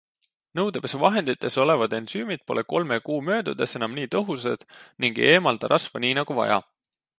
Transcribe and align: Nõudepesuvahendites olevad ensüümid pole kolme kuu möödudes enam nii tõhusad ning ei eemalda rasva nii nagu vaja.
Nõudepesuvahendites 0.59 1.57
olevad 1.63 1.93
ensüümid 1.97 2.41
pole 2.51 2.63
kolme 2.73 2.97
kuu 3.11 3.19
möödudes 3.29 3.79
enam 3.81 3.95
nii 3.99 4.11
tõhusad 4.17 4.67
ning 5.05 5.23
ei 5.27 5.31
eemalda 5.37 5.73
rasva 5.77 6.05
nii 6.07 6.19
nagu 6.23 6.43
vaja. 6.43 6.61